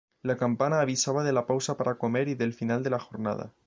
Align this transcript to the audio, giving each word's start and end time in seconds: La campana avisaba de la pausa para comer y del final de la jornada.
La 0.23 0.35
campana 0.35 0.79
avisaba 0.79 1.23
de 1.23 1.31
la 1.31 1.45
pausa 1.45 1.77
para 1.77 1.99
comer 1.99 2.27
y 2.27 2.33
del 2.33 2.55
final 2.55 2.81
de 2.81 2.89
la 2.89 2.97
jornada. 2.97 3.53